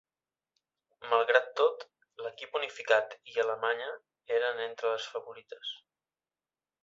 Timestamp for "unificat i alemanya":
2.61-3.91